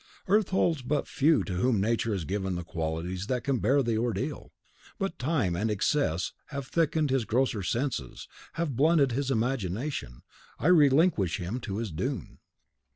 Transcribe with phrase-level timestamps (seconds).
[0.27, 3.99] Earth holds but few to whom Nature has given the qualities that can bear the
[3.99, 4.51] ordeal.
[4.97, 10.23] But time and excess, that have quickened his grosser senses, have blunted his imagination.
[10.57, 12.39] I relinquish him to his doom."